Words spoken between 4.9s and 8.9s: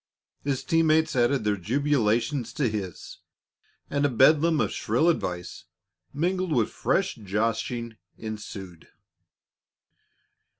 advice, mingled with fresh joshing, ensued.